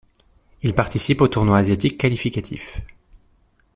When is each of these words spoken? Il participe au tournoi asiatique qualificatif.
Il 0.63 0.73
participe 0.73 1.21
au 1.21 1.27
tournoi 1.27 1.59
asiatique 1.59 1.99
qualificatif. 1.99 2.81